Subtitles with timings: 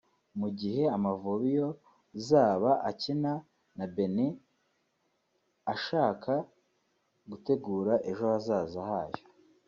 [0.39, 1.69] Mu gihe Amavubi yo
[2.27, 3.33] zaba akina
[3.77, 4.33] na Benin
[5.73, 6.33] ashaka
[7.29, 9.17] gutegura ejo hazaza hayo